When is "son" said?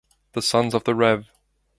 0.41-0.73